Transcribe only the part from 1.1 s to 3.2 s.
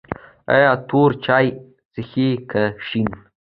چای څښئ که شین؟